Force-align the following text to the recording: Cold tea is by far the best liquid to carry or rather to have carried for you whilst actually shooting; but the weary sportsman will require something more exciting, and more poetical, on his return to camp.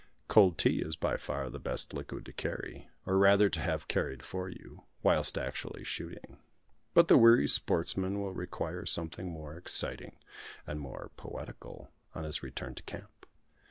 Cold 0.27 0.57
tea 0.57 0.79
is 0.79 0.95
by 0.95 1.15
far 1.15 1.47
the 1.51 1.59
best 1.59 1.93
liquid 1.93 2.25
to 2.25 2.33
carry 2.33 2.89
or 3.05 3.19
rather 3.19 3.49
to 3.51 3.59
have 3.59 3.87
carried 3.87 4.23
for 4.23 4.49
you 4.49 4.81
whilst 5.03 5.37
actually 5.37 5.83
shooting; 5.83 6.39
but 6.95 7.07
the 7.07 7.19
weary 7.19 7.47
sportsman 7.47 8.19
will 8.19 8.33
require 8.33 8.83
something 8.83 9.29
more 9.29 9.55
exciting, 9.55 10.17
and 10.65 10.79
more 10.79 11.11
poetical, 11.17 11.91
on 12.15 12.23
his 12.23 12.41
return 12.41 12.73
to 12.73 12.81
camp. 12.81 13.27